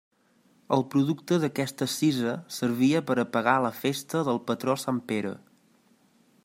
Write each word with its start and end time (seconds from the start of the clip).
El 0.77 0.83
producte 0.95 1.37
d'aquesta 1.43 1.87
cisa 1.97 2.33
servia 2.57 3.03
per 3.11 3.17
a 3.23 3.27
pagar 3.37 3.55
la 3.67 3.73
festa 3.83 4.23
del 4.31 4.43
patró 4.49 4.79
sant 4.87 5.03
Pere. 5.13 5.35